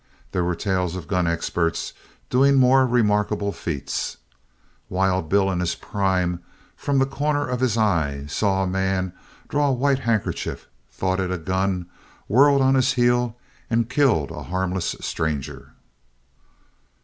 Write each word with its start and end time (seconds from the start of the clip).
There 0.31 0.43
were 0.43 0.55
tales 0.55 0.95
of 0.95 1.07
gun 1.07 1.27
experts 1.27 1.93
doing 2.31 2.55
more 2.55 2.87
remarkable 2.87 3.51
feats. 3.51 4.17
Wild 4.89 5.29
Bill, 5.29 5.51
in 5.51 5.59
his 5.59 5.75
prime, 5.75 6.39
from 6.75 6.97
the 6.97 7.05
corner 7.05 7.47
of 7.47 7.59
his 7.59 7.77
eye 7.77 8.25
saw 8.25 8.63
a 8.63 8.67
man 8.67 9.13
draw 9.47 9.67
a 9.67 9.71
white 9.73 9.99
hankerchief, 9.99 10.65
thought 10.91 11.19
it 11.19 11.29
a 11.29 11.37
gun, 11.37 11.85
whirled 12.27 12.63
on 12.63 12.73
his 12.73 12.93
heel, 12.93 13.37
and 13.69 13.91
killed 13.91 14.31
a 14.31 14.41
harmless 14.41 14.95
stranger. 15.01 15.73